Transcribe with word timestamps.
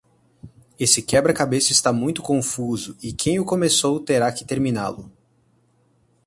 Esse 0.79 0.99
quebra-cabeça 1.03 1.71
está 1.71 1.93
muito 1.93 2.23
confuso 2.23 2.97
e 3.03 3.13
quem 3.13 3.39
o 3.39 3.45
começou 3.45 3.99
terá 3.99 4.31
que 4.31 4.43
terminá-lo 4.43 5.11